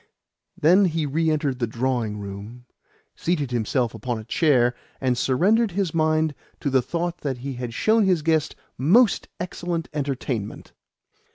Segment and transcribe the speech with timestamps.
[0.59, 2.65] Then he re entered the drawing room,
[3.15, 7.71] seated himself upon a chair, and surrendered his mind to the thought that he had
[7.75, 10.71] shown his guest most excellent entertainment.